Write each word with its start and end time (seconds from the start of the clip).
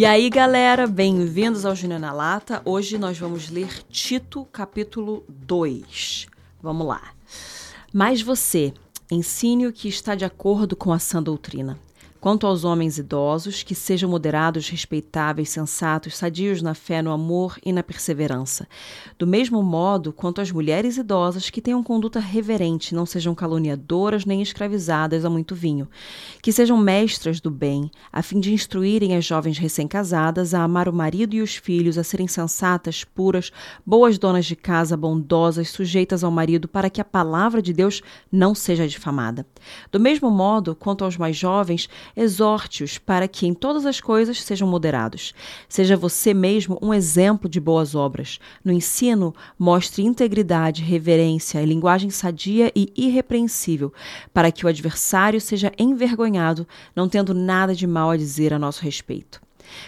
E 0.00 0.06
aí, 0.06 0.30
galera, 0.30 0.86
bem-vindos 0.86 1.66
ao 1.66 1.76
Júnior 1.76 2.00
na 2.00 2.10
Lata. 2.10 2.62
Hoje 2.64 2.96
nós 2.96 3.18
vamos 3.18 3.50
ler 3.50 3.84
Tito, 3.90 4.46
capítulo 4.50 5.22
2. 5.28 6.26
Vamos 6.62 6.86
lá. 6.86 7.12
Mas 7.92 8.22
você, 8.22 8.72
ensine 9.10 9.66
o 9.66 9.72
que 9.74 9.88
está 9.88 10.14
de 10.14 10.24
acordo 10.24 10.74
com 10.74 10.90
a 10.90 10.98
sã 10.98 11.22
doutrina. 11.22 11.78
Quanto 12.20 12.46
aos 12.46 12.64
homens 12.64 12.98
idosos, 12.98 13.62
que 13.62 13.74
sejam 13.74 14.10
moderados, 14.10 14.68
respeitáveis, 14.68 15.48
sensatos, 15.48 16.18
sadios 16.18 16.60
na 16.60 16.74
fé, 16.74 17.00
no 17.00 17.12
amor 17.12 17.56
e 17.64 17.72
na 17.72 17.82
perseverança. 17.82 18.68
Do 19.18 19.26
mesmo 19.26 19.62
modo, 19.62 20.12
quanto 20.12 20.38
às 20.38 20.52
mulheres 20.52 20.98
idosas, 20.98 21.48
que 21.48 21.62
tenham 21.62 21.82
conduta 21.82 22.20
reverente, 22.20 22.94
não 22.94 23.06
sejam 23.06 23.34
caluniadoras 23.34 24.26
nem 24.26 24.42
escravizadas 24.42 25.24
a 25.24 25.30
muito 25.30 25.54
vinho. 25.54 25.88
Que 26.42 26.52
sejam 26.52 26.76
mestras 26.76 27.40
do 27.40 27.50
bem, 27.50 27.90
a 28.12 28.22
fim 28.22 28.38
de 28.38 28.52
instruírem 28.52 29.16
as 29.16 29.24
jovens 29.24 29.56
recém-casadas 29.56 30.52
a 30.52 30.62
amar 30.62 30.90
o 30.90 30.92
marido 30.92 31.34
e 31.34 31.40
os 31.40 31.56
filhos, 31.56 31.96
a 31.96 32.04
serem 32.04 32.28
sensatas, 32.28 33.02
puras, 33.02 33.50
boas 33.84 34.18
donas 34.18 34.44
de 34.44 34.56
casa, 34.56 34.94
bondosas, 34.94 35.70
sujeitas 35.70 36.22
ao 36.22 36.30
marido, 36.30 36.68
para 36.68 36.90
que 36.90 37.00
a 37.00 37.04
palavra 37.04 37.62
de 37.62 37.72
Deus 37.72 38.02
não 38.30 38.54
seja 38.54 38.86
difamada. 38.86 39.46
Do 39.90 39.98
mesmo 39.98 40.30
modo, 40.30 40.74
quanto 40.74 41.02
aos 41.02 41.16
mais 41.16 41.34
jovens, 41.34 41.88
exorte-os 42.20 42.98
para 42.98 43.26
que 43.26 43.46
em 43.46 43.54
todas 43.54 43.86
as 43.86 44.00
coisas 44.00 44.42
sejam 44.42 44.68
moderados. 44.68 45.32
Seja 45.68 45.96
você 45.96 46.34
mesmo 46.34 46.78
um 46.82 46.92
exemplo 46.92 47.48
de 47.48 47.58
boas 47.58 47.94
obras. 47.94 48.38
No 48.62 48.72
ensino, 48.72 49.34
mostre 49.58 50.02
integridade, 50.02 50.82
reverência 50.82 51.62
e 51.62 51.66
linguagem 51.66 52.10
sadia 52.10 52.70
e 52.76 52.92
irrepreensível, 52.94 53.92
para 54.34 54.52
que 54.52 54.66
o 54.66 54.68
adversário 54.68 55.40
seja 55.40 55.72
envergonhado, 55.78 56.68
não 56.94 57.08
tendo 57.08 57.32
nada 57.32 57.74
de 57.74 57.86
mal 57.86 58.10
a 58.10 58.16
dizer 58.16 58.52
a 58.52 58.58
nosso 58.58 58.82
respeito. 58.82 59.40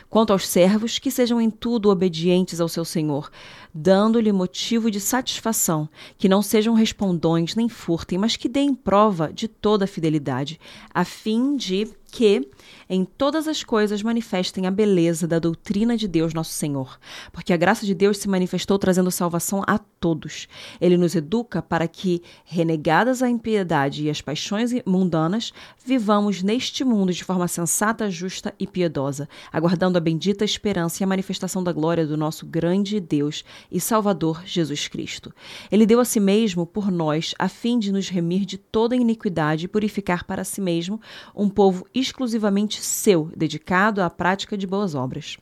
Quanto 0.08 0.32
aos 0.32 0.46
servos, 0.46 0.98
que 0.98 1.10
sejam 1.10 1.40
em 1.40 1.50
tudo 1.50 1.90
obedientes 1.90 2.60
ao 2.60 2.68
seu 2.68 2.84
senhor, 2.84 3.30
dando-lhe 3.74 4.32
motivo 4.32 4.90
de 4.90 5.00
satisfação, 5.00 5.88
que 6.18 6.28
não 6.28 6.42
sejam 6.42 6.74
respondões 6.74 7.54
nem 7.54 7.68
furtem, 7.68 8.18
mas 8.18 8.36
que 8.36 8.48
deem 8.48 8.74
prova 8.74 9.32
de 9.32 9.48
toda 9.48 9.84
a 9.84 9.88
fidelidade, 9.88 10.60
a 10.92 11.04
fim 11.04 11.56
de 11.56 11.88
que 12.12 12.46
em 12.90 13.06
todas 13.06 13.48
as 13.48 13.64
coisas 13.64 14.02
manifestem 14.02 14.66
a 14.66 14.70
beleza 14.70 15.26
da 15.26 15.38
doutrina 15.38 15.96
de 15.96 16.06
Deus 16.06 16.34
nosso 16.34 16.52
Senhor, 16.52 16.98
porque 17.32 17.54
a 17.54 17.56
graça 17.56 17.86
de 17.86 17.94
Deus 17.94 18.18
se 18.18 18.28
manifestou 18.28 18.78
trazendo 18.78 19.10
salvação 19.10 19.64
a 19.66 19.78
todos. 19.78 20.46
Ele 20.78 20.98
nos 20.98 21.14
educa 21.14 21.62
para 21.62 21.88
que, 21.88 22.22
renegadas 22.44 23.22
a 23.22 23.30
impiedade 23.30 24.04
e 24.04 24.10
as 24.10 24.20
paixões 24.20 24.72
mundanas, 24.84 25.54
vivamos 25.82 26.42
neste 26.42 26.84
mundo 26.84 27.14
de 27.14 27.24
forma 27.24 27.48
sensata, 27.48 28.10
justa 28.10 28.54
e 28.58 28.66
piedosa, 28.66 29.26
aguardando 29.50 29.96
a 29.96 30.00
bendita 30.00 30.44
esperança 30.44 31.02
e 31.02 31.04
a 31.04 31.08
manifestação 31.08 31.64
da 31.64 31.72
glória 31.72 32.06
do 32.06 32.18
nosso 32.18 32.44
grande 32.44 33.00
Deus 33.00 33.42
e 33.70 33.80
Salvador 33.80 34.42
Jesus 34.44 34.88
Cristo. 34.88 35.32
Ele 35.70 35.86
deu 35.86 36.00
a 36.00 36.04
si 36.04 36.20
mesmo 36.20 36.66
por 36.66 36.90
nós, 36.90 37.34
a 37.38 37.48
fim 37.48 37.78
de 37.78 37.92
nos 37.92 38.08
remir 38.08 38.44
de 38.44 38.58
toda 38.58 38.96
iniquidade 38.96 39.64
e 39.64 39.68
purificar 39.68 40.24
para 40.24 40.44
si 40.44 40.60
mesmo 40.60 41.00
um 41.34 41.48
povo 41.48 41.86
exclusivamente 41.94 42.82
seu, 42.82 43.30
dedicado 43.36 44.02
à 44.02 44.10
prática 44.10 44.56
de 44.56 44.66
boas 44.66 44.94
obras. 44.94 45.36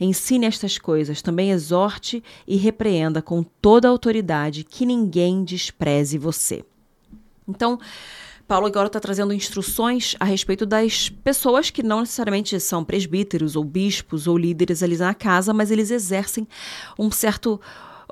Ensine 0.00 0.46
estas 0.46 0.78
coisas, 0.78 1.22
também 1.22 1.50
exorte 1.50 2.22
e 2.46 2.56
repreenda 2.56 3.22
com 3.22 3.42
toda 3.42 3.88
a 3.88 3.90
autoridade 3.90 4.64
que 4.64 4.86
ninguém 4.86 5.44
despreze 5.44 6.18
você. 6.18 6.64
Então, 7.46 7.78
Paulo 8.50 8.66
agora 8.66 8.88
está 8.88 8.98
trazendo 8.98 9.32
instruções 9.32 10.16
a 10.18 10.24
respeito 10.24 10.66
das 10.66 11.08
pessoas 11.08 11.70
que 11.70 11.84
não 11.84 12.00
necessariamente 12.00 12.58
são 12.58 12.84
presbíteros 12.84 13.54
ou 13.54 13.62
bispos 13.62 14.26
ou 14.26 14.36
líderes 14.36 14.82
ali 14.82 14.96
na 14.96 15.14
casa, 15.14 15.54
mas 15.54 15.70
eles 15.70 15.88
exercem 15.92 16.48
um 16.98 17.12
certo. 17.12 17.60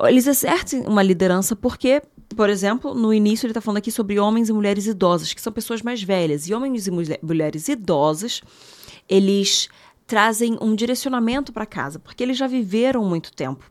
Eles 0.00 0.28
exercem 0.28 0.86
uma 0.86 1.02
liderança 1.02 1.56
porque 1.56 2.00
por 2.36 2.48
exemplo, 2.48 2.94
no 2.94 3.12
início 3.12 3.46
ele 3.46 3.50
está 3.50 3.60
falando 3.60 3.78
aqui 3.78 3.90
sobre 3.90 4.20
homens 4.20 4.48
e 4.48 4.52
mulheres 4.52 4.86
idosas, 4.86 5.34
que 5.34 5.40
são 5.40 5.52
pessoas 5.52 5.82
mais 5.82 6.04
velhas. 6.04 6.46
E 6.46 6.54
homens 6.54 6.86
e 6.86 6.90
mulheres 7.20 7.66
idosas, 7.66 8.40
eles 9.08 9.68
trazem 10.06 10.56
um 10.60 10.72
direcionamento 10.72 11.52
para 11.52 11.66
casa, 11.66 11.98
porque 11.98 12.22
eles 12.22 12.36
já 12.36 12.46
viveram 12.46 13.04
muito 13.04 13.32
tempo. 13.32 13.68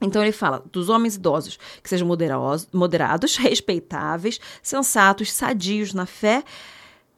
Então 0.00 0.22
ele 0.22 0.32
fala 0.32 0.64
dos 0.72 0.88
homens 0.88 1.16
idosos 1.16 1.58
que 1.82 1.88
sejam 1.88 2.06
moderados, 2.06 3.36
respeitáveis, 3.38 4.40
sensatos, 4.62 5.32
sadios 5.32 5.94
na 5.94 6.06
fé, 6.06 6.42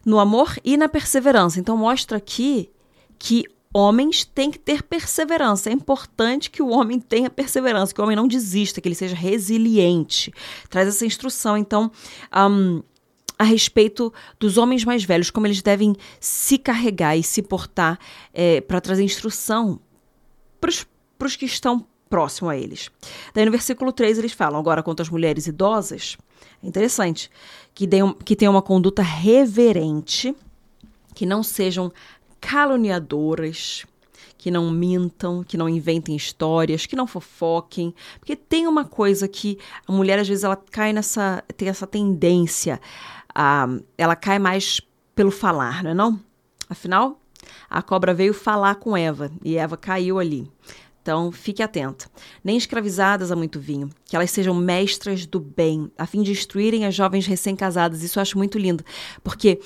no 0.04 0.18
amor 0.18 0.56
e 0.64 0.76
na 0.76 0.88
perseverança. 0.88 1.58
Então 1.58 1.76
mostra 1.76 2.18
aqui 2.18 2.70
que 3.18 3.44
homens 3.72 4.24
têm 4.24 4.50
que 4.50 4.58
ter 4.58 4.82
perseverança. 4.82 5.68
É 5.68 5.72
importante 5.72 6.50
que 6.50 6.62
o 6.62 6.68
homem 6.68 7.00
tenha 7.00 7.28
perseverança, 7.28 7.92
que 7.92 8.00
o 8.00 8.04
homem 8.04 8.16
não 8.16 8.28
desista, 8.28 8.80
que 8.80 8.88
ele 8.88 8.94
seja 8.94 9.14
resiliente. 9.14 10.32
Traz 10.70 10.88
essa 10.88 11.04
instrução, 11.04 11.56
então, 11.56 11.90
um, 12.34 12.82
a 13.38 13.44
respeito 13.44 14.12
dos 14.38 14.56
homens 14.56 14.84
mais 14.84 15.04
velhos, 15.04 15.30
como 15.30 15.46
eles 15.46 15.60
devem 15.60 15.94
se 16.18 16.56
carregar 16.56 17.16
e 17.16 17.22
se 17.22 17.42
portar 17.42 17.98
é, 18.32 18.60
para 18.62 18.80
trazer 18.80 19.02
instrução 19.02 19.78
para 20.58 21.26
os 21.26 21.36
que 21.36 21.44
estão 21.44 21.86
próximo 22.08 22.48
a 22.48 22.56
eles. 22.56 22.90
Daí 23.34 23.44
no 23.44 23.50
versículo 23.50 23.92
3 23.92 24.18
eles 24.18 24.32
falam 24.32 24.58
agora 24.58 24.82
quanto 24.82 25.02
às 25.02 25.08
mulheres 25.08 25.46
idosas, 25.46 26.16
é 26.62 26.66
interessante, 26.66 27.30
que, 27.74 27.86
deem, 27.86 28.12
que 28.24 28.36
tenham 28.36 28.52
uma 28.54 28.62
conduta 28.62 29.02
reverente, 29.02 30.34
que 31.14 31.26
não 31.26 31.42
sejam 31.42 31.92
caluniadoras, 32.40 33.84
que 34.38 34.50
não 34.50 34.70
mintam, 34.70 35.42
que 35.42 35.56
não 35.56 35.68
inventem 35.68 36.14
histórias, 36.14 36.86
que 36.86 36.94
não 36.94 37.06
fofoquem, 37.06 37.94
porque 38.20 38.36
tem 38.36 38.66
uma 38.66 38.84
coisa 38.84 39.26
que 39.26 39.58
a 39.86 39.92
mulher 39.92 40.18
às 40.18 40.28
vezes 40.28 40.44
ela 40.44 40.56
cai 40.56 40.92
nessa 40.92 41.42
tem 41.56 41.68
essa 41.68 41.86
tendência 41.86 42.80
a 43.34 43.66
ela 43.98 44.14
cai 44.14 44.38
mais 44.38 44.80
pelo 45.14 45.30
falar, 45.30 45.82
não 45.82 45.90
é 45.90 45.94
não? 45.94 46.20
Afinal, 46.68 47.20
a 47.68 47.82
cobra 47.82 48.14
veio 48.14 48.34
falar 48.34 48.76
com 48.76 48.96
Eva 48.96 49.30
e 49.42 49.56
Eva 49.56 49.76
caiu 49.76 50.18
ali. 50.18 50.50
Então, 51.06 51.30
fique 51.30 51.62
atenta. 51.62 52.10
Nem 52.42 52.56
escravizadas 52.56 53.30
a 53.30 53.36
muito 53.36 53.60
vinho, 53.60 53.88
que 54.06 54.16
elas 54.16 54.28
sejam 54.28 54.52
mestras 54.52 55.24
do 55.24 55.38
bem, 55.38 55.88
a 55.96 56.04
fim 56.04 56.20
de 56.20 56.32
instruírem 56.32 56.84
as 56.84 56.96
jovens 56.96 57.28
recém-casadas. 57.28 58.02
Isso 58.02 58.18
eu 58.18 58.22
acho 58.22 58.36
muito 58.36 58.58
lindo, 58.58 58.84
porque 59.22 59.60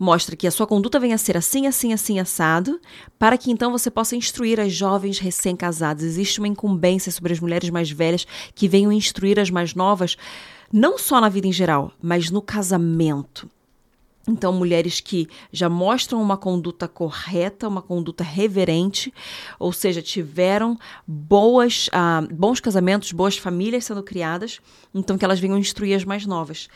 mostra 0.00 0.34
que 0.34 0.48
a 0.48 0.50
sua 0.50 0.66
conduta 0.66 0.98
venha 0.98 1.14
a 1.14 1.18
ser 1.18 1.36
assim, 1.36 1.68
assim, 1.68 1.92
assim, 1.92 2.18
assado, 2.18 2.80
para 3.16 3.38
que 3.38 3.52
então 3.52 3.70
você 3.70 3.88
possa 3.88 4.16
instruir 4.16 4.58
as 4.58 4.72
jovens 4.72 5.20
recém-casadas. 5.20 6.02
Existe 6.02 6.40
uma 6.40 6.48
incumbência 6.48 7.12
sobre 7.12 7.32
as 7.32 7.38
mulheres 7.38 7.70
mais 7.70 7.88
velhas 7.88 8.26
que 8.52 8.66
venham 8.66 8.90
instruir 8.90 9.38
as 9.38 9.48
mais 9.48 9.76
novas, 9.76 10.16
não 10.72 10.98
só 10.98 11.20
na 11.20 11.28
vida 11.28 11.46
em 11.46 11.52
geral, 11.52 11.92
mas 12.02 12.32
no 12.32 12.42
casamento. 12.42 13.48
Então, 14.28 14.52
mulheres 14.52 15.00
que 15.00 15.28
já 15.50 15.68
mostram 15.68 16.20
uma 16.20 16.36
conduta 16.36 16.86
correta, 16.86 17.66
uma 17.66 17.80
conduta 17.80 18.22
reverente, 18.22 19.12
ou 19.58 19.72
seja, 19.72 20.02
tiveram 20.02 20.78
boas, 21.06 21.88
ah, 21.92 22.22
bons 22.30 22.60
casamentos, 22.60 23.12
boas 23.12 23.38
famílias 23.38 23.86
sendo 23.86 24.02
criadas, 24.02 24.60
então 24.94 25.16
que 25.16 25.24
elas 25.24 25.40
venham 25.40 25.58
instruir 25.58 25.96
as 25.96 26.04
mais 26.04 26.26
novas 26.26 26.68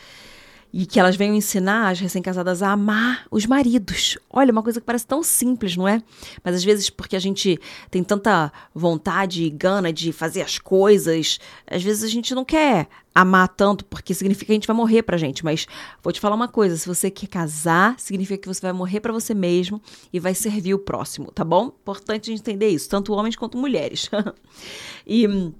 e 0.76 0.84
que 0.86 0.98
elas 0.98 1.14
venham 1.14 1.36
ensinar 1.36 1.88
as 1.88 2.00
recém-casadas 2.00 2.60
a 2.60 2.72
amar 2.72 3.28
os 3.30 3.46
maridos. 3.46 4.18
Olha, 4.28 4.50
uma 4.50 4.60
coisa 4.60 4.80
que 4.80 4.86
parece 4.86 5.06
tão 5.06 5.22
simples, 5.22 5.76
não 5.76 5.86
é? 5.86 6.02
Mas 6.42 6.56
às 6.56 6.64
vezes, 6.64 6.90
porque 6.90 7.14
a 7.14 7.20
gente 7.20 7.60
tem 7.92 8.02
tanta 8.02 8.52
vontade 8.74 9.44
e 9.44 9.50
gana 9.50 9.92
de 9.92 10.10
fazer 10.12 10.42
as 10.42 10.58
coisas, 10.58 11.38
às 11.64 11.80
vezes 11.80 12.02
a 12.02 12.08
gente 12.08 12.34
não 12.34 12.44
quer 12.44 12.88
amar 13.14 13.46
tanto, 13.50 13.84
porque 13.84 14.12
significa 14.12 14.46
que 14.46 14.52
a 14.52 14.56
gente 14.56 14.66
vai 14.66 14.74
morrer 14.74 15.04
pra 15.04 15.16
gente. 15.16 15.44
Mas 15.44 15.64
vou 16.02 16.12
te 16.12 16.18
falar 16.18 16.34
uma 16.34 16.48
coisa: 16.48 16.76
se 16.76 16.88
você 16.88 17.08
quer 17.08 17.28
casar, 17.28 17.94
significa 17.96 18.42
que 18.42 18.48
você 18.48 18.60
vai 18.60 18.72
morrer 18.72 18.98
para 18.98 19.12
você 19.12 19.32
mesmo 19.32 19.80
e 20.12 20.18
vai 20.18 20.34
servir 20.34 20.74
o 20.74 20.78
próximo, 20.80 21.30
tá 21.30 21.44
bom? 21.44 21.66
Importante 21.66 22.30
a 22.30 22.32
gente 22.32 22.40
entender 22.40 22.70
isso, 22.70 22.88
tanto 22.88 23.12
homens 23.12 23.36
quanto 23.36 23.56
mulheres. 23.56 24.10
e, 25.06 25.52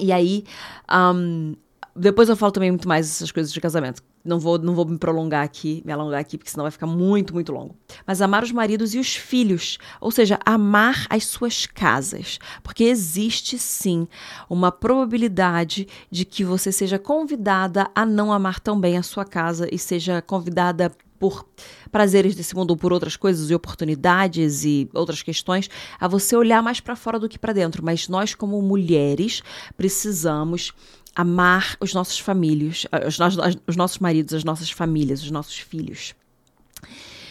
e 0.00 0.10
aí. 0.10 0.44
Um, 0.90 1.54
depois 1.98 2.28
eu 2.28 2.36
falo 2.36 2.52
também 2.52 2.70
muito 2.70 2.86
mais 2.86 3.06
essas 3.06 3.32
coisas 3.32 3.52
de 3.52 3.60
casamento. 3.60 4.02
Não 4.24 4.38
vou, 4.38 4.58
não 4.58 4.74
vou 4.74 4.84
me 4.84 4.98
prolongar 4.98 5.44
aqui, 5.44 5.82
me 5.84 5.92
alongar 5.92 6.20
aqui, 6.20 6.36
porque 6.36 6.50
senão 6.50 6.64
vai 6.64 6.70
ficar 6.70 6.86
muito, 6.86 7.32
muito 7.32 7.52
longo. 7.52 7.76
Mas 8.06 8.20
amar 8.20 8.42
os 8.42 8.52
maridos 8.52 8.94
e 8.94 8.98
os 8.98 9.14
filhos, 9.14 9.78
ou 10.00 10.10
seja, 10.10 10.38
amar 10.44 11.06
as 11.08 11.24
suas 11.24 11.66
casas. 11.66 12.38
Porque 12.62 12.84
existe 12.84 13.58
sim 13.58 14.06
uma 14.50 14.70
probabilidade 14.70 15.88
de 16.10 16.24
que 16.24 16.44
você 16.44 16.70
seja 16.70 16.98
convidada 16.98 17.90
a 17.94 18.04
não 18.04 18.32
amar 18.32 18.60
tão 18.60 18.78
bem 18.78 18.98
a 18.98 19.02
sua 19.02 19.24
casa 19.24 19.68
e 19.72 19.78
seja 19.78 20.20
convidada 20.20 20.92
por 21.18 21.46
prazeres 21.90 22.34
desse 22.34 22.54
mundo 22.54 22.70
ou 22.70 22.76
por 22.76 22.92
outras 22.92 23.16
coisas 23.16 23.50
e 23.50 23.54
oportunidades 23.54 24.64
e 24.64 24.88
outras 24.94 25.22
questões, 25.22 25.68
a 25.98 26.06
você 26.06 26.36
olhar 26.36 26.62
mais 26.62 26.80
para 26.80 26.94
fora 26.94 27.18
do 27.18 27.28
que 27.28 27.38
para 27.38 27.52
dentro. 27.52 27.84
Mas 27.84 28.08
nós, 28.08 28.34
como 28.34 28.60
mulheres, 28.62 29.42
precisamos 29.76 30.72
amar 31.18 31.76
os 31.80 31.92
nossos 31.92 32.20
famílios, 32.20 32.86
os, 33.04 33.18
os 33.66 33.76
nossos 33.76 33.98
maridos, 33.98 34.34
as 34.34 34.44
nossas 34.44 34.70
famílias, 34.70 35.20
os 35.20 35.32
nossos 35.32 35.58
filhos, 35.58 36.14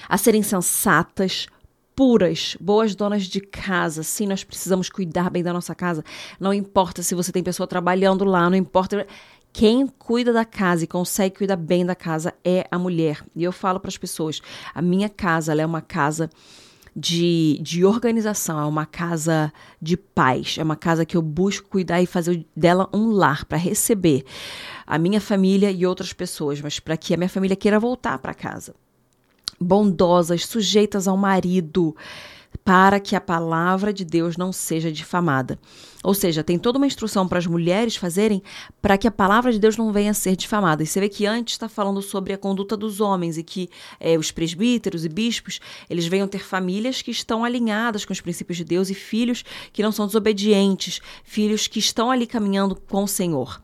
a 0.10 0.18
serem 0.18 0.44
sensatas, 0.44 1.48
puras, 1.95 2.57
boas 2.60 2.94
donas 2.94 3.24
de 3.24 3.39
casa. 3.39 4.04
Sim, 4.04 4.28
nós 4.28 4.44
precisamos 4.44 4.89
cuidar 4.89 5.30
bem 5.30 5.42
da 5.42 5.54
nossa 5.54 5.74
casa. 5.74 6.04
Não 6.38 6.54
importa 6.54 7.01
se 7.01 7.16
você 7.16 7.31
tem 7.31 7.42
pessoa 7.42 7.66
trabalhando 7.66 8.25
lá, 8.25 8.50
não 8.50 8.57
importa. 8.57 9.07
Quem 9.54 9.88
cuida 9.88 10.34
da 10.34 10.44
casa 10.44 10.84
e 10.84 10.88
consegue 10.88 11.38
cuidar 11.38 11.56
bem 11.56 11.86
da 11.86 11.95
casa 11.95 12.34
é 12.44 12.68
a 12.69 12.78
mulher. 12.78 13.24
E 13.34 13.45
eu 13.45 13.54
falo 13.54 13.80
para 13.80 13.88
as 13.88 13.98
pessoas: 13.98 14.42
a 14.75 14.81
minha 14.81 15.07
casa 15.07 15.54
é 15.54 15.66
uma 15.66 15.81
casa 15.81 16.30
de, 16.99 17.59
de 17.61 17.85
organização, 17.85 18.59
é 18.59 18.65
uma 18.65 18.88
casa 18.88 19.53
de 19.79 19.95
paz, 19.95 20.55
é 20.57 20.63
uma 20.63 20.75
casa 20.75 21.05
que 21.05 21.15
eu 21.15 21.21
busco 21.21 21.69
cuidar 21.69 22.01
e 22.01 22.07
fazer 22.07 22.44
dela 22.55 22.89
um 22.91 23.11
lar 23.11 23.45
para 23.45 23.55
receber 23.55 24.25
a 24.85 24.97
minha 24.97 25.21
família 25.21 25.69
e 25.69 25.85
outras 25.85 26.11
pessoas, 26.11 26.59
mas 26.59 26.79
para 26.79 26.97
que 26.97 27.13
a 27.13 27.17
minha 27.17 27.29
família 27.29 27.55
queira 27.55 27.79
voltar 27.79 28.17
para 28.17 28.33
casa. 28.33 28.73
Bondosas, 29.61 30.47
sujeitas 30.47 31.07
ao 31.07 31.15
marido, 31.15 31.95
para 32.67 32.99
que 32.99 33.15
a 33.15 33.21
palavra 33.21 33.93
de 33.93 34.03
Deus 34.03 34.35
não 34.35 34.51
seja 34.51 34.91
difamada. 34.91 35.57
Ou 36.03 36.13
seja, 36.13 36.43
tem 36.43 36.59
toda 36.59 36.77
uma 36.77 36.85
instrução 36.85 37.25
para 37.25 37.39
as 37.39 37.47
mulheres 37.47 37.95
fazerem 37.95 38.43
para 38.81 38.97
que 38.97 39.07
a 39.07 39.11
palavra 39.11 39.53
de 39.53 39.57
Deus 39.57 39.77
não 39.77 39.93
venha 39.93 40.11
a 40.11 40.13
ser 40.13 40.35
difamada. 40.35 40.83
E 40.83 40.85
você 40.85 40.99
vê 40.99 41.07
que 41.07 41.25
antes 41.25 41.53
está 41.53 41.69
falando 41.69 42.01
sobre 42.01 42.33
a 42.33 42.37
conduta 42.37 42.75
dos 42.75 42.99
homens 42.99 43.37
e 43.37 43.43
que 43.43 43.69
é, 44.01 44.17
os 44.17 44.31
presbíteros 44.31 45.05
e 45.05 45.09
bispos 45.09 45.61
eles 45.89 46.07
venham 46.07 46.27
ter 46.27 46.43
famílias 46.43 47.01
que 47.01 47.09
estão 47.09 47.45
alinhadas 47.45 48.03
com 48.03 48.11
os 48.11 48.19
princípios 48.19 48.57
de 48.57 48.65
Deus 48.65 48.89
e 48.89 48.93
filhos 48.93 49.45
que 49.71 49.81
não 49.81 49.93
são 49.93 50.05
desobedientes, 50.05 50.99
filhos 51.23 51.67
que 51.67 51.79
estão 51.79 52.11
ali 52.11 52.27
caminhando 52.27 52.75
com 52.75 53.05
o 53.05 53.07
Senhor. 53.07 53.61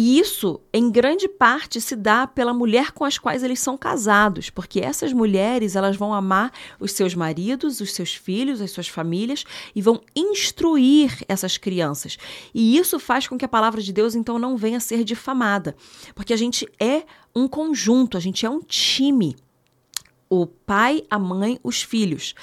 E 0.00 0.20
isso, 0.20 0.60
em 0.72 0.92
grande 0.92 1.26
parte, 1.26 1.80
se 1.80 1.96
dá 1.96 2.24
pela 2.24 2.54
mulher 2.54 2.92
com 2.92 3.04
as 3.04 3.18
quais 3.18 3.42
eles 3.42 3.58
são 3.58 3.76
casados, 3.76 4.48
porque 4.48 4.78
essas 4.78 5.12
mulheres 5.12 5.74
elas 5.74 5.96
vão 5.96 6.14
amar 6.14 6.52
os 6.78 6.92
seus 6.92 7.16
maridos, 7.16 7.80
os 7.80 7.92
seus 7.92 8.14
filhos, 8.14 8.60
as 8.60 8.70
suas 8.70 8.86
famílias 8.86 9.42
e 9.74 9.82
vão 9.82 10.00
instruir 10.14 11.24
essas 11.26 11.58
crianças. 11.58 12.16
E 12.54 12.78
isso 12.78 13.00
faz 13.00 13.26
com 13.26 13.36
que 13.36 13.44
a 13.44 13.48
palavra 13.48 13.82
de 13.82 13.92
Deus 13.92 14.14
então 14.14 14.38
não 14.38 14.56
venha 14.56 14.76
a 14.76 14.80
ser 14.80 15.02
difamada, 15.02 15.74
porque 16.14 16.32
a 16.32 16.36
gente 16.36 16.64
é 16.78 17.02
um 17.34 17.48
conjunto, 17.48 18.16
a 18.16 18.20
gente 18.20 18.46
é 18.46 18.50
um 18.50 18.60
time. 18.60 19.34
O 20.30 20.46
pai, 20.46 21.02
a 21.10 21.18
mãe, 21.18 21.58
os 21.60 21.82
filhos. 21.82 22.36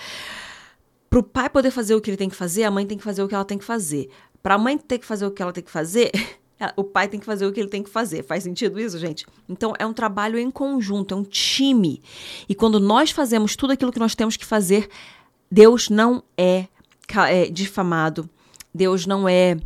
Para 1.09 1.19
o 1.19 1.23
pai 1.23 1.49
poder 1.49 1.71
fazer 1.71 1.95
o 1.95 2.01
que 2.01 2.09
ele 2.09 2.17
tem 2.17 2.27
que 2.27 2.35
fazer, 2.35 2.65
a 2.65 2.71
mãe 2.71 2.85
tem 2.85 2.97
que 2.97 3.03
fazer 3.05 3.23
o 3.23 3.29
que 3.29 3.35
ela 3.35 3.45
tem 3.45 3.57
que 3.57 3.63
fazer. 3.63 4.09
Para 4.43 4.55
a 4.55 4.57
mãe 4.57 4.77
ter 4.77 4.99
que 4.99 5.05
fazer 5.05 5.25
o 5.25 5.31
que 5.31 5.41
ela 5.41 5.53
tem 5.53 5.63
que 5.63 5.71
fazer, 5.71 6.11
o 6.75 6.83
pai 6.83 7.07
tem 7.07 7.19
que 7.19 7.25
fazer 7.25 7.45
o 7.45 7.51
que 7.51 7.59
ele 7.59 7.69
tem 7.69 7.83
que 7.83 7.89
fazer. 7.89 8.23
Faz 8.23 8.43
sentido 8.43 8.79
isso, 8.79 8.97
gente? 8.97 9.25
Então 9.47 9.73
é 9.77 9.85
um 9.85 9.93
trabalho 9.93 10.39
em 10.39 10.49
conjunto, 10.49 11.13
é 11.13 11.17
um 11.17 11.23
time. 11.23 12.01
E 12.47 12.55
quando 12.55 12.79
nós 12.79 13.11
fazemos 13.11 13.55
tudo 13.55 13.73
aquilo 13.73 13.91
que 13.91 13.99
nós 13.99 14.15
temos 14.15 14.37
que 14.37 14.45
fazer, 14.45 14.89
Deus 15.51 15.89
não 15.89 16.23
é, 16.37 16.67
é 17.29 17.49
difamado, 17.49 18.29
Deus 18.73 19.05
não 19.05 19.27
é. 19.27 19.57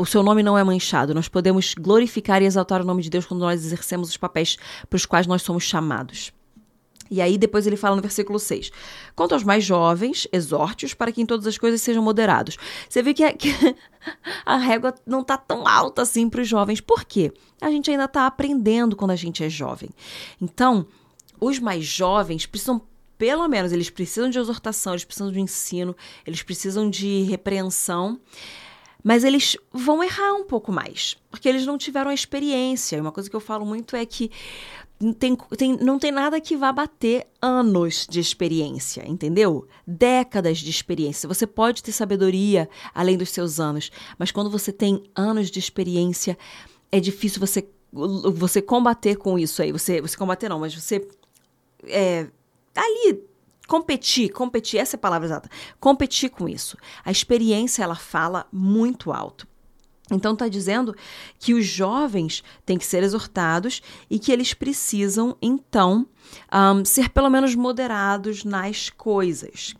O 0.00 0.06
seu 0.06 0.22
nome 0.22 0.42
não 0.42 0.56
é 0.56 0.64
manchado. 0.64 1.14
Nós 1.14 1.28
podemos 1.28 1.74
glorificar 1.74 2.40
e 2.40 2.46
exaltar 2.46 2.80
o 2.80 2.84
nome 2.84 3.02
de 3.02 3.10
Deus 3.10 3.26
quando 3.26 3.40
nós 3.40 3.62
exercemos 3.64 4.08
os 4.08 4.16
papéis 4.16 4.56
para 4.88 4.96
os 4.96 5.04
quais 5.04 5.26
nós 5.26 5.42
somos 5.42 5.64
chamados. 5.64 6.32
E 7.10 7.20
aí 7.20 7.36
depois 7.36 7.66
ele 7.66 7.76
fala 7.76 7.96
no 7.96 8.02
versículo 8.02 8.38
6. 8.38 8.70
Quanto 9.14 9.32
aos 9.32 9.44
mais 9.44 9.64
jovens, 9.64 10.26
exorte-os 10.32 10.94
para 10.94 11.12
que 11.12 11.20
em 11.20 11.26
todas 11.26 11.46
as 11.46 11.58
coisas 11.58 11.80
sejam 11.82 12.02
moderados. 12.02 12.56
Você 12.88 13.02
vê 13.02 13.12
que, 13.12 13.24
a, 13.24 13.32
que 13.32 13.48
a 14.44 14.56
régua 14.56 14.94
não 15.06 15.20
está 15.20 15.36
tão 15.36 15.66
alta 15.66 16.02
assim 16.02 16.28
para 16.28 16.40
os 16.40 16.48
jovens. 16.48 16.80
Por 16.80 17.04
quê? 17.04 17.32
A 17.60 17.70
gente 17.70 17.90
ainda 17.90 18.04
está 18.04 18.26
aprendendo 18.26 18.96
quando 18.96 19.10
a 19.10 19.16
gente 19.16 19.44
é 19.44 19.48
jovem. 19.48 19.90
Então, 20.40 20.86
os 21.40 21.58
mais 21.58 21.84
jovens 21.84 22.46
precisam 22.46 22.82
pelo 23.16 23.46
menos 23.48 23.72
eles 23.72 23.90
precisam 23.90 24.28
de 24.28 24.38
exortação, 24.38 24.92
eles 24.92 25.04
precisam 25.04 25.30
de 25.30 25.40
ensino, 25.40 25.96
eles 26.26 26.42
precisam 26.42 26.90
de 26.90 27.22
repreensão, 27.22 28.20
mas 29.02 29.22
eles 29.22 29.56
vão 29.72 30.02
errar 30.02 30.32
um 30.34 30.44
pouco 30.44 30.72
mais, 30.72 31.16
porque 31.30 31.48
eles 31.48 31.66
não 31.66 31.76
tiveram 31.78 32.10
a 32.10 32.14
experiência. 32.14 33.00
Uma 33.00 33.12
coisa 33.12 33.28
que 33.28 33.36
eu 33.36 33.40
falo 33.40 33.64
muito 33.64 33.94
é 33.94 34.04
que 34.04 34.30
tem, 35.18 35.36
tem, 35.56 35.76
não 35.76 35.98
tem 35.98 36.12
nada 36.12 36.40
que 36.40 36.56
vá 36.56 36.72
bater 36.72 37.26
anos 37.42 38.06
de 38.08 38.20
experiência, 38.20 39.04
entendeu? 39.06 39.66
Décadas 39.86 40.58
de 40.58 40.70
experiência. 40.70 41.28
Você 41.28 41.46
pode 41.46 41.82
ter 41.82 41.92
sabedoria 41.92 42.68
além 42.94 43.16
dos 43.16 43.30
seus 43.30 43.58
anos, 43.58 43.90
mas 44.18 44.30
quando 44.30 44.50
você 44.50 44.72
tem 44.72 45.02
anos 45.14 45.50
de 45.50 45.58
experiência, 45.58 46.38
é 46.90 47.00
difícil 47.00 47.40
você, 47.40 47.68
você 47.92 48.62
combater 48.62 49.16
com 49.16 49.38
isso 49.38 49.60
aí. 49.60 49.72
Você, 49.72 50.00
você 50.00 50.16
combater 50.16 50.48
não, 50.48 50.60
mas 50.60 50.74
você 50.74 51.06
é, 51.86 52.28
ali 52.74 53.20
competir, 53.66 54.30
competir, 54.30 54.78
essa 54.78 54.96
é 54.96 54.98
a 54.98 55.00
palavra 55.00 55.26
exata. 55.26 55.50
Competir 55.80 56.30
com 56.30 56.48
isso. 56.48 56.76
A 57.04 57.10
experiência 57.10 57.82
ela 57.82 57.96
fala 57.96 58.46
muito 58.52 59.12
alto. 59.12 59.46
Então 60.10 60.34
está 60.34 60.48
dizendo 60.48 60.94
que 61.38 61.54
os 61.54 61.64
jovens 61.64 62.42
têm 62.66 62.76
que 62.76 62.84
ser 62.84 63.02
exortados 63.02 63.80
e 64.10 64.18
que 64.18 64.30
eles 64.30 64.52
precisam, 64.52 65.36
então, 65.40 66.06
um, 66.52 66.84
ser 66.84 67.08
pelo 67.08 67.30
menos 67.30 67.54
moderados 67.54 68.44
nas 68.44 68.90
coisas. 68.90 69.74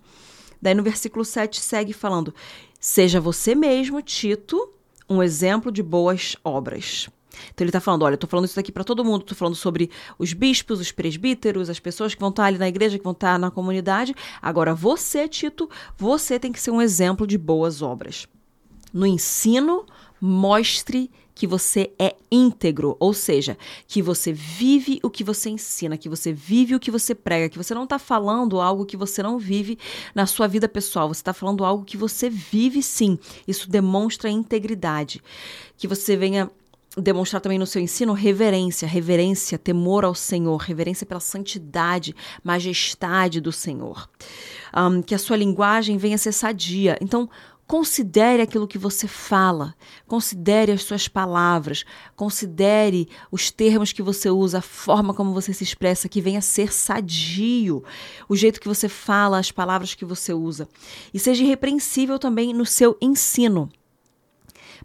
Daí 0.62 0.74
no 0.74 0.82
versículo 0.82 1.24
7 1.24 1.60
segue 1.60 1.92
falando: 1.92 2.34
Seja 2.80 3.20
você 3.20 3.54
mesmo, 3.54 4.00
Tito, 4.00 4.72
um 5.08 5.22
exemplo 5.22 5.70
de 5.70 5.82
boas 5.82 6.36
obras. 6.42 7.08
Então 7.52 7.64
ele 7.64 7.68
está 7.68 7.80
falando: 7.80 8.02
olha, 8.02 8.14
eu 8.14 8.16
estou 8.16 8.30
falando 8.30 8.46
isso 8.46 8.56
daqui 8.56 8.72
para 8.72 8.84
todo 8.84 9.04
mundo, 9.04 9.22
estou 9.22 9.36
falando 9.36 9.56
sobre 9.56 9.90
os 10.18 10.32
bispos, 10.32 10.80
os 10.80 10.92
presbíteros, 10.92 11.68
as 11.68 11.80
pessoas 11.80 12.14
que 12.14 12.20
vão 12.20 12.30
estar 12.30 12.44
tá 12.44 12.46
ali 12.46 12.58
na 12.58 12.68
igreja, 12.68 12.96
que 12.98 13.04
vão 13.04 13.12
estar 13.12 13.32
tá 13.32 13.38
na 13.38 13.50
comunidade. 13.50 14.14
Agora, 14.40 14.74
você, 14.74 15.28
Tito, 15.28 15.68
você 15.96 16.38
tem 16.38 16.52
que 16.52 16.60
ser 16.60 16.70
um 16.70 16.80
exemplo 16.80 17.26
de 17.26 17.36
boas 17.36 17.82
obras. 17.82 18.26
No 18.92 19.06
ensino, 19.06 19.84
mostre 20.26 21.10
que 21.34 21.46
você 21.46 21.92
é 21.98 22.16
íntegro, 22.32 22.96
ou 22.98 23.12
seja, 23.12 23.58
que 23.86 24.00
você 24.00 24.32
vive 24.32 24.98
o 25.02 25.10
que 25.10 25.22
você 25.22 25.50
ensina, 25.50 25.98
que 25.98 26.08
você 26.08 26.32
vive 26.32 26.74
o 26.74 26.80
que 26.80 26.90
você 26.90 27.14
prega, 27.14 27.50
que 27.50 27.58
você 27.58 27.74
não 27.74 27.84
está 27.84 27.98
falando 27.98 28.58
algo 28.58 28.86
que 28.86 28.96
você 28.96 29.22
não 29.22 29.38
vive 29.38 29.78
na 30.14 30.24
sua 30.24 30.46
vida 30.46 30.66
pessoal, 30.66 31.08
você 31.08 31.20
está 31.20 31.34
falando 31.34 31.62
algo 31.62 31.84
que 31.84 31.98
você 31.98 32.30
vive 32.30 32.82
sim. 32.82 33.18
Isso 33.46 33.68
demonstra 33.68 34.30
integridade. 34.30 35.20
Que 35.76 35.86
você 35.86 36.16
venha 36.16 36.50
demonstrar 36.96 37.42
também 37.42 37.58
no 37.58 37.66
seu 37.66 37.82
ensino 37.82 38.12
reverência, 38.14 38.88
reverência, 38.88 39.58
temor 39.58 40.04
ao 40.04 40.14
Senhor, 40.14 40.56
reverência 40.56 41.04
pela 41.04 41.20
santidade, 41.20 42.14
majestade 42.42 43.40
do 43.40 43.52
Senhor. 43.52 44.08
Um, 44.74 45.02
que 45.02 45.14
a 45.14 45.18
sua 45.18 45.36
linguagem 45.36 45.98
venha 45.98 46.16
ser 46.16 46.32
sadia. 46.32 46.96
Então, 47.00 47.28
Considere 47.66 48.42
aquilo 48.42 48.68
que 48.68 48.76
você 48.76 49.08
fala, 49.08 49.74
considere 50.06 50.70
as 50.70 50.82
suas 50.82 51.08
palavras, 51.08 51.84
considere 52.14 53.08
os 53.32 53.50
termos 53.50 53.90
que 53.90 54.02
você 54.02 54.28
usa, 54.28 54.58
a 54.58 54.62
forma 54.62 55.14
como 55.14 55.32
você 55.32 55.52
se 55.54 55.64
expressa, 55.64 56.08
que 56.08 56.20
venha 56.20 56.40
a 56.40 56.42
ser 56.42 56.72
sadio, 56.72 57.82
o 58.28 58.36
jeito 58.36 58.60
que 58.60 58.68
você 58.68 58.86
fala, 58.86 59.38
as 59.38 59.50
palavras 59.50 59.94
que 59.94 60.04
você 60.04 60.34
usa. 60.34 60.68
E 61.12 61.18
seja 61.18 61.42
irrepreensível 61.42 62.18
também 62.18 62.52
no 62.52 62.66
seu 62.66 62.98
ensino 63.00 63.70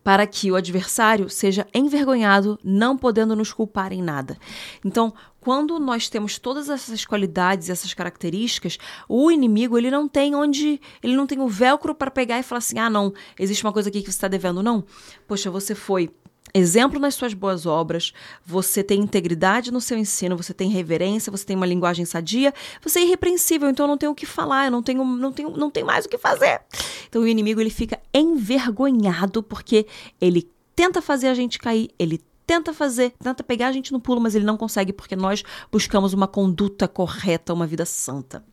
para 0.03 0.25
que 0.25 0.51
o 0.51 0.55
adversário 0.55 1.29
seja 1.29 1.67
envergonhado, 1.73 2.59
não 2.63 2.97
podendo 2.97 3.35
nos 3.35 3.51
culpar 3.53 3.91
em 3.91 4.01
nada. 4.01 4.37
Então, 4.83 5.13
quando 5.39 5.79
nós 5.79 6.09
temos 6.09 6.37
todas 6.37 6.69
essas 6.69 7.05
qualidades, 7.05 7.69
essas 7.69 7.93
características, 7.93 8.77
o 9.07 9.31
inimigo 9.31 9.77
ele 9.77 9.89
não 9.89 10.07
tem 10.07 10.35
onde, 10.35 10.81
ele 11.01 11.15
não 11.15 11.25
tem 11.25 11.39
o 11.39 11.47
velcro 11.47 11.95
para 11.95 12.11
pegar 12.11 12.39
e 12.39 12.43
falar 12.43 12.59
assim, 12.59 12.79
ah 12.79 12.89
não, 12.89 13.13
existe 13.37 13.63
uma 13.63 13.73
coisa 13.73 13.89
aqui 13.89 14.01
que 14.01 14.11
você 14.11 14.17
está 14.17 14.27
devendo, 14.27 14.61
não. 14.61 14.83
Poxa, 15.27 15.49
você 15.49 15.73
foi 15.73 16.09
exemplo 16.53 16.99
nas 16.99 17.15
suas 17.15 17.33
boas 17.33 17.65
obras, 17.65 18.13
você 18.45 18.83
tem 18.83 18.99
integridade 19.01 19.71
no 19.71 19.81
seu 19.81 19.97
ensino, 19.97 20.37
você 20.37 20.53
tem 20.53 20.69
reverência, 20.69 21.31
você 21.31 21.45
tem 21.45 21.55
uma 21.55 21.65
linguagem 21.65 22.05
sadia, 22.05 22.53
você 22.81 22.99
é 22.99 23.03
irrepreensível, 23.03 23.69
então 23.69 23.85
eu 23.85 23.89
não 23.89 23.97
tenho 23.97 24.11
o 24.11 24.15
que 24.15 24.25
falar, 24.25 24.65
eu 24.65 24.71
não 24.71 24.83
tenho, 24.83 25.03
não 25.03 25.31
tenho, 25.31 25.49
não 25.51 25.69
tenho 25.69 25.85
mais 25.85 26.05
o 26.05 26.09
que 26.09 26.17
fazer. 26.17 26.61
Então 27.07 27.21
o 27.21 27.27
inimigo 27.27 27.59
ele 27.59 27.69
fica 27.69 27.99
envergonhado 28.13 29.43
porque 29.43 29.85
ele 30.19 30.49
tenta 30.75 31.01
fazer 31.01 31.27
a 31.27 31.33
gente 31.33 31.59
cair, 31.59 31.89
ele 31.99 32.21
tenta 32.45 32.73
fazer, 32.73 33.13
tenta 33.21 33.43
pegar 33.43 33.67
a 33.67 33.71
gente 33.71 33.91
no 33.91 33.99
pulo, 33.99 34.19
mas 34.19 34.33
ele 34.33 34.45
não 34.45 34.57
consegue 34.57 34.91
porque 34.91 35.15
nós 35.15 35.43
buscamos 35.71 36.13
uma 36.13 36.27
conduta 36.27 36.87
correta, 36.87 37.53
uma 37.53 37.67
vida 37.67 37.85
santa. 37.85 38.43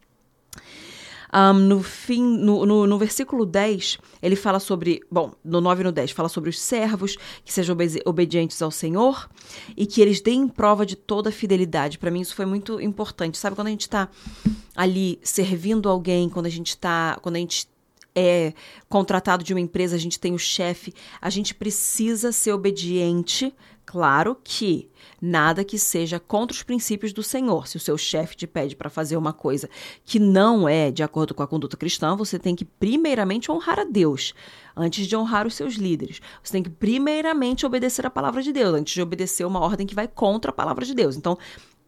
Um, 1.33 1.55
no 1.55 1.83
fim, 1.83 2.23
no, 2.23 2.65
no, 2.65 2.87
no, 2.87 2.99
versículo 2.99 3.45
10, 3.45 3.99
ele 4.23 4.37
fala 4.37 4.61
sobre, 4.61 5.01
bom, 5.11 5.33
no 5.45 5.61
9 5.61 5.81
e 5.81 5.85
no 5.85 5.93
10, 5.93 6.13
fala 6.13 6.29
sobre 6.29 6.51
os 6.51 6.61
servos 6.61 7.17
que 7.45 7.53
sejam 7.53 7.77
obedientes 8.05 8.61
ao 8.63 8.71
Senhor 8.71 9.29
e 9.77 9.87
que 9.87 10.01
eles 10.01 10.21
deem 10.21 10.47
prova 10.47 10.87
de 10.87 10.97
toda 10.97 11.31
a 11.31 11.33
fidelidade. 11.33 11.99
Para 11.99 12.11
mim, 12.11 12.21
isso 12.21 12.35
foi 12.35 12.47
muito 12.47 12.81
importante. 12.81 13.39
Sabe, 13.39 13.57
quando 13.57 13.69
a 13.69 13.71
gente 13.71 13.83
está 13.83 14.09
ali 14.75 15.19
servindo 15.23 15.89
alguém, 15.89 16.29
quando 16.29 16.47
a 16.47 16.51
gente 16.51 16.69
está, 16.69 17.19
quando 17.21 17.37
a 17.37 17.41
gente 17.41 17.69
é 18.17 18.55
contratado 18.89 19.45
de 19.45 19.53
uma 19.53 19.61
empresa, 19.61 19.95
a 19.95 19.99
gente 19.99 20.19
tem 20.19 20.33
o 20.33 20.39
chefe, 20.39 20.95
a 21.21 21.29
gente 21.29 21.55
precisa 21.55 22.33
ser 22.33 22.53
obediente. 22.53 23.53
Claro 23.87 24.37
que 24.43 24.91
nada 25.23 25.65
que 25.65 25.79
seja 25.79 26.19
contra 26.19 26.53
os 26.53 26.65
princípios 26.65 27.13
do 27.13 27.23
Senhor. 27.23 27.69
Se 27.69 27.77
o 27.77 27.81
seu 27.81 27.97
chefe 27.97 28.37
te 28.37 28.45
pede 28.45 28.75
para 28.75 28.91
fazer 28.91 29.17
uma 29.17 29.33
coisa 29.33 29.71
que 30.05 30.19
não 30.19 30.69
é 30.69 30.91
de 30.91 31.05
acordo 31.05 31.33
com 31.33 31.43
a 31.45 31.47
conduta 31.47 31.77
cristã, 31.77 32.17
você 32.17 32.37
tem 32.37 32.57
que 32.57 32.65
primeiramente 32.65 33.51
honrar 33.51 33.79
a 33.79 33.85
Deus 33.85 34.35
antes 34.77 35.07
de 35.07 35.17
honrar 35.17 35.47
os 35.47 35.55
seus 35.55 35.75
líderes. 35.75 36.21
Você 36.43 36.53
tem 36.53 36.65
que 36.65 36.69
primeiramente 36.69 37.65
obedecer 37.65 38.05
a 38.05 38.11
palavra 38.11 38.43
de 38.43 38.53
Deus 38.53 38.75
antes 38.75 38.93
de 38.93 39.01
obedecer 39.01 39.47
uma 39.47 39.61
ordem 39.61 39.87
que 39.87 39.95
vai 39.95 40.09
contra 40.09 40.51
a 40.51 40.55
palavra 40.55 40.85
de 40.85 40.93
Deus. 40.93 41.17
Então, 41.17 41.39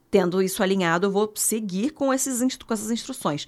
tendo 0.09 0.41
isso 0.41 0.63
alinhado, 0.63 1.09
eu 1.09 1.11
vou 1.11 1.33
seguir 1.35 1.91
com, 1.91 2.15
esses, 2.15 2.41
com 2.65 2.73
essas 2.73 2.93
instruções, 2.93 3.45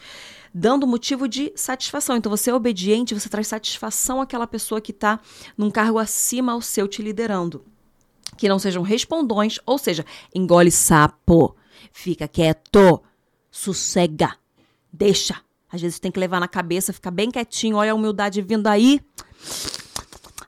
dando 0.53 0.89
motivo 0.89 1.29
de 1.29 1.53
satisfação. 1.55 2.17
Então, 2.17 2.29
você 2.29 2.51
é 2.51 2.55
obediente, 2.55 3.15
você 3.15 3.29
traz 3.29 3.47
satisfação 3.47 4.21
àquela 4.21 4.47
pessoa 4.47 4.81
que 4.81 4.91
está 4.91 5.21
num 5.57 5.71
cargo 5.71 6.01
acima 6.01 6.51
ao 6.51 6.61
seu 6.61 6.89
te 6.89 7.01
liderando. 7.01 7.65
Que 8.37 8.49
não 8.49 8.59
sejam 8.59 8.83
respondões, 8.83 9.59
ou 9.67 9.79
seja, 9.79 10.05
engole 10.35 10.71
sapo, 10.71 11.57
fica 11.93 12.27
quieto, 12.27 13.03
sossega, 13.51 14.35
deixa. 14.93 15.37
Às 15.71 15.81
vezes 15.81 15.99
tem 16.01 16.11
que 16.11 16.19
levar 16.19 16.41
na 16.41 16.49
cabeça, 16.49 16.93
ficar 16.93 17.11
bem 17.11 17.31
quietinho, 17.31 17.77
olha 17.77 17.93
a 17.93 17.95
humildade 17.95 18.43
vindo 18.43 18.67
aí 18.67 19.01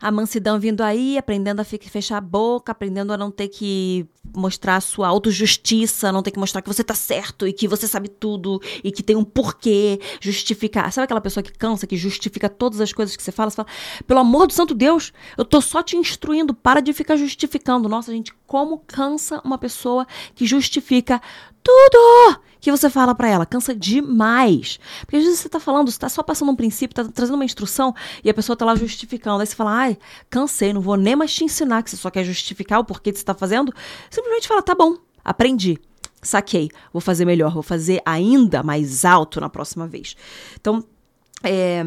a 0.02 0.10
mansidão 0.10 0.58
vindo 0.58 0.82
aí, 0.82 1.16
aprendendo 1.16 1.60
a 1.60 1.64
fechar 1.64 2.18
a 2.18 2.20
boca, 2.20 2.72
aprendendo 2.72 3.12
a 3.12 3.16
não 3.16 3.30
ter 3.30 3.46
que 3.46 4.04
mostrar 4.34 4.76
a 4.76 4.80
sua 4.80 5.06
autojustiça, 5.06 6.10
não 6.10 6.24
ter 6.24 6.32
que 6.32 6.40
mostrar 6.40 6.60
que 6.60 6.66
você 6.66 6.82
tá 6.82 6.94
certo 6.94 7.46
e 7.46 7.52
que 7.52 7.68
você 7.68 7.86
sabe 7.86 8.08
tudo 8.08 8.60
e 8.82 8.90
que 8.90 9.02
tem 9.02 9.14
um 9.14 9.22
porquê, 9.22 10.00
justificar. 10.20 10.92
Sabe 10.92 11.04
aquela 11.04 11.20
pessoa 11.20 11.42
que 11.44 11.52
cansa, 11.52 11.86
que 11.86 11.96
justifica 11.96 12.48
todas 12.48 12.80
as 12.80 12.92
coisas 12.92 13.16
que 13.16 13.22
você 13.22 13.30
fala? 13.30 13.50
Você 13.50 13.56
fala, 13.56 13.68
pelo 14.04 14.18
amor 14.18 14.48
do 14.48 14.52
santo 14.52 14.74
Deus, 14.74 15.12
eu 15.38 15.44
tô 15.44 15.60
só 15.60 15.84
te 15.84 15.96
instruindo, 15.96 16.52
para 16.52 16.80
de 16.80 16.92
ficar 16.92 17.16
justificando. 17.16 17.88
Nossa, 17.88 18.10
gente, 18.10 18.32
como 18.44 18.78
cansa 18.78 19.40
uma 19.44 19.56
pessoa 19.56 20.04
que 20.34 20.44
justifica 20.46 21.22
tudo 21.62 22.40
que 22.62 22.70
você 22.70 22.88
fala 22.88 23.12
para 23.12 23.28
ela. 23.28 23.44
Cansa 23.44 23.74
demais. 23.74 24.78
Porque 25.00 25.16
às 25.16 25.24
vezes 25.24 25.40
você 25.40 25.48
tá 25.48 25.58
falando, 25.58 25.90
você 25.90 25.98
tá 25.98 26.08
só 26.08 26.22
passando 26.22 26.52
um 26.52 26.56
princípio, 26.56 26.94
tá 26.94 27.04
trazendo 27.12 27.34
uma 27.34 27.44
instrução 27.44 27.92
e 28.22 28.30
a 28.30 28.34
pessoa 28.34 28.56
tá 28.56 28.64
lá 28.64 28.76
justificando. 28.76 29.40
Aí 29.40 29.46
você 29.46 29.56
fala, 29.56 29.72
ai, 29.72 29.98
cansei, 30.30 30.72
não 30.72 30.80
vou 30.80 30.96
nem 30.96 31.16
mais 31.16 31.34
te 31.34 31.42
ensinar 31.42 31.82
que 31.82 31.90
você 31.90 31.96
só 31.96 32.08
quer 32.08 32.22
justificar 32.22 32.78
o 32.78 32.84
porquê 32.84 33.10
que 33.10 33.18
você 33.18 33.24
tá 33.24 33.34
fazendo. 33.34 33.74
Simplesmente 34.08 34.46
fala, 34.46 34.62
tá 34.62 34.76
bom, 34.76 34.96
aprendi. 35.24 35.76
Saquei, 36.22 36.70
vou 36.92 37.00
fazer 37.00 37.24
melhor, 37.24 37.52
vou 37.52 37.64
fazer 37.64 38.00
ainda 38.06 38.62
mais 38.62 39.04
alto 39.04 39.40
na 39.40 39.50
próxima 39.50 39.88
vez. 39.88 40.14
Então, 40.54 40.84
é, 41.42 41.84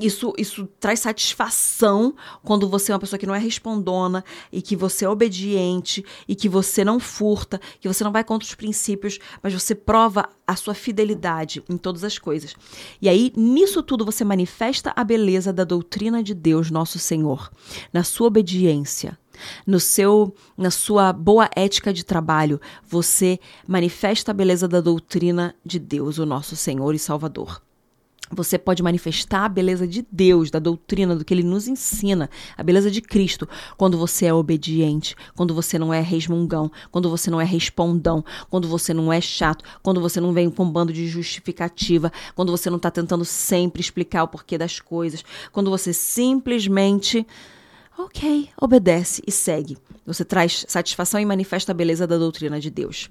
isso, 0.00 0.32
isso 0.36 0.68
traz 0.78 1.00
satisfação 1.00 2.14
quando 2.42 2.68
você 2.68 2.92
é 2.92 2.94
uma 2.94 3.00
pessoa 3.00 3.18
que 3.18 3.26
não 3.26 3.34
é 3.34 3.38
respondona 3.38 4.24
e 4.52 4.60
que 4.62 4.76
você 4.76 5.04
é 5.04 5.08
obediente 5.08 6.04
e 6.26 6.34
que 6.34 6.48
você 6.48 6.84
não 6.84 6.98
furta, 7.00 7.60
que 7.80 7.88
você 7.88 8.04
não 8.04 8.12
vai 8.12 8.24
contra 8.24 8.46
os 8.46 8.54
princípios, 8.54 9.18
mas 9.42 9.52
você 9.52 9.74
prova 9.74 10.28
a 10.46 10.56
sua 10.56 10.74
fidelidade 10.74 11.62
em 11.68 11.76
todas 11.76 12.04
as 12.04 12.18
coisas. 12.18 12.54
E 13.00 13.08
aí, 13.08 13.32
nisso 13.36 13.82
tudo, 13.82 14.04
você 14.04 14.24
manifesta 14.24 14.92
a 14.94 15.02
beleza 15.02 15.52
da 15.52 15.64
doutrina 15.64 16.22
de 16.22 16.34
Deus, 16.34 16.70
nosso 16.70 16.98
Senhor, 16.98 17.50
na 17.92 18.04
sua 18.04 18.28
obediência, 18.28 19.18
no 19.66 19.78
seu 19.80 20.34
na 20.56 20.70
sua 20.70 21.12
boa 21.12 21.50
ética 21.54 21.92
de 21.92 22.04
trabalho, 22.04 22.60
você 22.86 23.38
manifesta 23.66 24.30
a 24.30 24.34
beleza 24.34 24.66
da 24.66 24.80
doutrina 24.80 25.54
de 25.64 25.78
Deus, 25.78 26.18
o 26.18 26.26
nosso 26.26 26.56
Senhor 26.56 26.94
e 26.94 26.98
Salvador. 26.98 27.60
Você 28.30 28.58
pode 28.58 28.82
manifestar 28.82 29.44
a 29.44 29.48
beleza 29.48 29.86
de 29.86 30.06
Deus, 30.10 30.50
da 30.50 30.58
doutrina, 30.58 31.14
do 31.14 31.24
que 31.24 31.32
ele 31.32 31.42
nos 31.42 31.68
ensina, 31.68 32.28
a 32.56 32.62
beleza 32.62 32.90
de 32.90 33.00
Cristo, 33.00 33.48
quando 33.76 33.96
você 33.96 34.26
é 34.26 34.34
obediente, 34.34 35.14
quando 35.34 35.54
você 35.54 35.78
não 35.78 35.94
é 35.94 36.00
resmungão, 36.00 36.70
quando 36.90 37.08
você 37.08 37.30
não 37.30 37.40
é 37.40 37.44
respondão, 37.44 38.24
quando 38.50 38.68
você 38.68 38.92
não 38.92 39.12
é 39.12 39.20
chato, 39.20 39.64
quando 39.82 40.00
você 40.00 40.20
não 40.20 40.32
vem 40.32 40.50
com 40.50 40.64
um 40.64 40.70
bando 40.70 40.92
de 40.92 41.06
justificativa, 41.06 42.12
quando 42.34 42.50
você 42.50 42.68
não 42.68 42.78
está 42.78 42.90
tentando 42.90 43.24
sempre 43.24 43.80
explicar 43.80 44.24
o 44.24 44.28
porquê 44.28 44.58
das 44.58 44.80
coisas, 44.80 45.24
quando 45.52 45.70
você 45.70 45.92
simplesmente, 45.92 47.26
ok, 47.96 48.50
obedece 48.60 49.22
e 49.26 49.30
segue. 49.30 49.78
Você 50.04 50.24
traz 50.24 50.64
satisfação 50.68 51.20
e 51.20 51.24
manifesta 51.24 51.72
a 51.72 51.74
beleza 51.74 52.06
da 52.06 52.18
doutrina 52.18 52.58
de 52.58 52.70
Deus. 52.70 53.08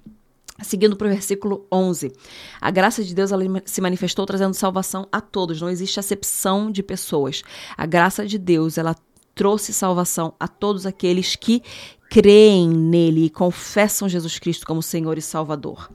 Seguindo 0.62 0.96
para 0.96 1.08
o 1.08 1.10
versículo 1.10 1.68
11. 1.72 2.14
A 2.62 2.72
graça 2.72 3.04
de 3.04 3.14
Deus 3.14 3.32
se 3.66 3.82
manifestou 3.82 4.26
trazendo 4.26 4.54
salvação 4.54 5.08
a 5.12 5.20
todos, 5.20 5.62
não 5.62 5.70
existe 5.70 6.00
acepção 6.00 6.72
de 6.72 6.82
pessoas. 6.82 7.44
A 7.78 7.86
graça 7.86 8.26
de 8.26 8.38
Deus 8.38 8.78
ela 8.78 8.96
trouxe 9.34 9.74
salvação 9.74 10.34
a 10.40 10.48
todos 10.48 10.86
aqueles 10.86 11.36
que 11.36 11.62
creem 12.10 12.70
nele 12.70 13.26
e 13.26 13.30
confessam 13.30 14.08
Jesus 14.08 14.40
Cristo 14.40 14.66
como 14.66 14.82
Senhor 14.82 15.18
e 15.18 15.22
Salvador. 15.22 15.92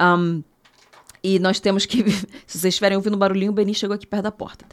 Um, 0.00 0.42
e 1.22 1.38
nós 1.38 1.60
temos 1.60 1.86
que. 1.86 2.04
Se 2.46 2.58
vocês 2.58 2.74
estiverem 2.74 2.96
ouvindo 2.96 3.14
um 3.14 3.18
barulhinho, 3.18 3.50
o 3.50 3.54
Beni 3.54 3.74
chegou 3.74 3.94
aqui 3.94 4.06
perto 4.06 4.24
da 4.24 4.32
porta. 4.32 4.66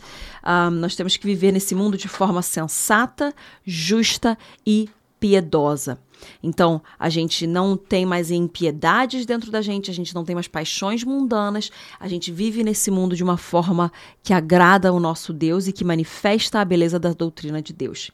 Um, 0.45 0.71
nós 0.71 0.95
temos 0.95 1.15
que 1.15 1.25
viver 1.25 1.51
nesse 1.51 1.75
mundo 1.75 1.97
de 1.97 2.07
forma 2.07 2.41
sensata, 2.41 3.33
justa 3.65 4.37
e 4.65 4.89
piedosa. 5.21 5.99
Então, 6.41 6.81
a 6.99 7.07
gente 7.09 7.45
não 7.45 7.77
tem 7.77 8.05
mais 8.05 8.31
impiedades 8.31 9.25
dentro 9.25 9.51
da 9.51 9.61
gente, 9.61 9.91
a 9.91 9.93
gente 9.93 10.13
não 10.13 10.25
tem 10.25 10.35
mais 10.35 10.47
paixões 10.47 11.03
mundanas, 11.03 11.71
a 11.99 12.07
gente 12.07 12.31
vive 12.31 12.63
nesse 12.63 12.89
mundo 12.89 13.15
de 13.15 13.23
uma 13.23 13.37
forma 13.37 13.91
que 14.23 14.33
agrada 14.33 14.89
ao 14.89 14.99
nosso 14.99 15.31
Deus 15.31 15.67
e 15.67 15.71
que 15.71 15.85
manifesta 15.85 16.59
a 16.59 16.65
beleza 16.65 16.99
da 16.99 17.13
doutrina 17.13 17.61
de 17.61 17.71
Deus. 17.71 18.11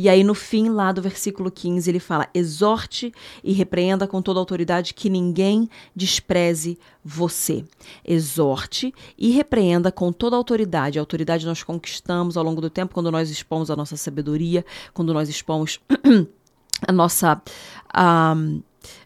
E 0.00 0.08
aí, 0.08 0.22
no 0.22 0.32
fim, 0.32 0.68
lá 0.68 0.92
do 0.92 1.02
versículo 1.02 1.50
15, 1.50 1.90
ele 1.90 1.98
fala: 1.98 2.28
exorte 2.32 3.12
e 3.42 3.52
repreenda 3.52 4.06
com 4.06 4.22
toda 4.22 4.38
autoridade 4.38 4.94
que 4.94 5.10
ninguém 5.10 5.68
despreze 5.92 6.78
você. 7.04 7.64
Exorte 8.04 8.94
e 9.18 9.32
repreenda 9.32 9.90
com 9.90 10.12
toda 10.12 10.36
autoridade. 10.36 11.00
A 11.00 11.02
autoridade 11.02 11.44
nós 11.44 11.64
conquistamos 11.64 12.36
ao 12.36 12.44
longo 12.44 12.60
do 12.60 12.70
tempo 12.70 12.94
quando 12.94 13.10
nós 13.10 13.28
expomos 13.28 13.72
a 13.72 13.76
nossa 13.76 13.96
sabedoria, 13.96 14.64
quando 14.94 15.12
nós 15.12 15.28
expomos 15.28 15.80
a 16.86 16.92
nossa. 16.92 17.42
Um, 17.92 18.62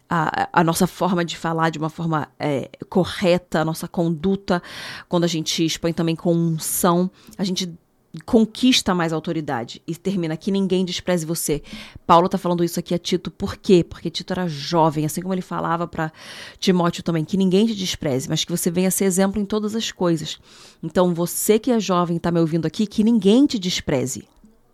a, 0.07 0.47
a, 0.53 0.63
nossa 0.63 0.85
forma 0.85 1.25
de 1.25 1.35
falar 1.35 1.71
de 1.71 1.79
uma 1.79 1.89
forma 1.89 2.27
é, 2.37 2.69
correta, 2.87 3.61
a 3.61 3.65
nossa 3.65 3.87
conduta, 3.87 4.61
quando 5.09 5.23
a 5.23 5.27
gente 5.27 5.65
expõe 5.65 5.91
também 5.91 6.15
com 6.15 6.35
unção, 6.35 7.09
a 7.35 7.43
gente 7.43 7.73
conquista 8.21 8.93
mais 8.93 9.11
autoridade 9.11 9.81
e 9.87 9.95
termina 9.95 10.37
que 10.37 10.51
ninguém 10.51 10.85
despreze 10.85 11.25
você. 11.25 11.63
Paulo 12.05 12.27
está 12.27 12.37
falando 12.37 12.63
isso 12.63 12.79
aqui 12.79 12.93
a 12.93 12.99
Tito, 12.99 13.31
por 13.31 13.57
quê? 13.57 13.83
Porque 13.83 14.09
Tito 14.09 14.33
era 14.33 14.47
jovem, 14.47 15.05
assim 15.05 15.21
como 15.21 15.33
ele 15.33 15.41
falava 15.41 15.87
para 15.87 16.11
Timóteo 16.59 17.03
também, 17.03 17.25
que 17.25 17.37
ninguém 17.37 17.65
te 17.65 17.75
despreze, 17.75 18.29
mas 18.29 18.45
que 18.45 18.51
você 18.51 18.69
venha 18.69 18.91
ser 18.91 19.05
exemplo 19.05 19.41
em 19.41 19.45
todas 19.45 19.75
as 19.75 19.91
coisas. 19.91 20.39
Então, 20.81 21.13
você 21.13 21.57
que 21.57 21.71
é 21.71 21.79
jovem, 21.79 22.17
está 22.17 22.31
me 22.31 22.39
ouvindo 22.39 22.67
aqui, 22.67 22.85
que 22.85 23.03
ninguém 23.03 23.47
te 23.47 23.57
despreze. 23.57 24.27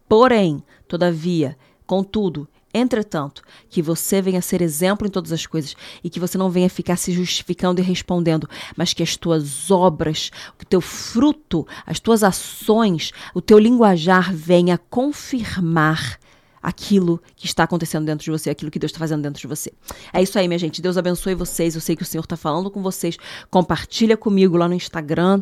Porém, 0.08 0.62
todavia, 0.88 1.58
contudo, 1.86 2.48
Entretanto, 2.74 3.42
que 3.68 3.82
você 3.82 4.22
venha 4.22 4.42
ser 4.42 4.62
exemplo 4.62 5.08
em 5.08 5.10
todas 5.10 5.32
as 5.32 5.46
coisas 5.46 5.76
e 6.04 6.10
que 6.10 6.20
você 6.20 6.38
não 6.38 6.52
venha 6.52 6.70
ficar 6.70 6.98
se 6.98 7.12
justificando 7.12 7.82
e 7.82 7.84
respondendo, 7.84 8.48
mas 8.78 8.94
que 8.94 9.02
as 9.02 9.18
tuas 9.18 9.72
obras, 9.72 10.30
o 10.62 10.66
teu 10.66 10.80
fruto, 10.80 11.68
as 11.86 12.00
tuas 12.00 12.24
ações, 12.24 13.12
o 13.34 13.42
teu 13.42 13.58
linguajar 13.58 14.34
venha 14.34 14.78
confirmar 14.78 16.20
aquilo 16.62 17.22
que 17.36 17.46
está 17.46 17.64
acontecendo 17.64 18.06
dentro 18.06 18.26
de 18.26 18.32
você, 18.32 18.50
aquilo 18.50 18.70
que 18.70 18.78
Deus 18.78 18.92
está 18.92 19.00
fazendo 19.00 19.24
dentro 19.24 19.42
de 19.42 19.48
você. 19.48 19.72
É 20.14 20.22
isso 20.22 20.38
aí, 20.38 20.48
minha 20.48 20.60
gente. 20.60 20.82
Deus 20.82 20.98
abençoe 20.98 21.34
vocês. 21.34 21.74
Eu 21.74 21.82
sei 21.82 21.96
que 21.96 22.04
o 22.04 22.06
Senhor 22.06 22.24
está 22.24 22.38
falando 22.38 22.70
com 22.70 22.84
vocês. 22.84 23.18
Compartilha 23.50 24.18
comigo 24.18 24.58
lá 24.58 24.68
no 24.68 24.74
Instagram 24.74 25.42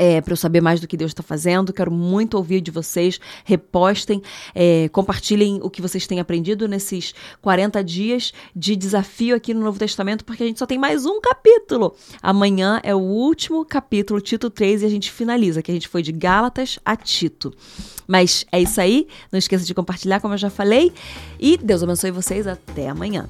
é, 0.00 0.20
para 0.20 0.32
eu 0.32 0.36
saber 0.36 0.60
mais 0.60 0.80
do 0.80 0.86
que 0.86 0.96
Deus 0.96 1.10
está 1.10 1.22
fazendo. 1.22 1.72
Quero 1.72 1.90
muito 1.90 2.34
ouvir 2.34 2.60
de 2.60 2.70
vocês. 2.70 3.20
Repostem, 3.44 4.22
é, 4.54 4.88
compartilhem 4.90 5.60
o 5.62 5.70
que 5.70 5.82
vocês 5.82 6.06
têm 6.06 6.20
aprendido 6.20 6.66
nesses 6.68 7.14
40 7.40 7.82
dias 7.82 8.32
de 8.54 8.76
desafio 8.76 9.36
aqui 9.36 9.52
no 9.52 9.60
Novo 9.60 9.78
Testamento, 9.78 10.24
porque 10.24 10.42
a 10.42 10.46
gente 10.46 10.58
só 10.58 10.66
tem 10.66 10.78
mais 10.78 11.06
um 11.06 11.20
capítulo. 11.20 11.94
Amanhã 12.22 12.80
é 12.82 12.94
o 12.94 12.98
último 12.98 13.64
capítulo, 13.64 14.20
Tito 14.20 14.50
3, 14.50 14.82
e 14.82 14.86
a 14.86 14.88
gente 14.88 15.10
finaliza, 15.10 15.62
que 15.62 15.70
a 15.70 15.74
gente 15.74 15.88
foi 15.88 16.02
de 16.02 16.12
Gálatas 16.12 16.78
a 16.84 16.96
Tito. 16.96 17.52
Mas 18.06 18.46
é 18.50 18.60
isso 18.60 18.80
aí. 18.80 19.06
Não 19.30 19.38
esqueça 19.38 19.66
de 19.66 19.74
compartilhar, 19.74 20.20
como 20.20 20.32
eu 20.32 20.38
já 20.38 20.48
falei. 20.48 20.92
E 21.38 21.58
Deus 21.58 21.82
abençoe 21.82 22.10
vocês. 22.10 22.46
Até 22.46 22.88
amanhã. 22.88 23.28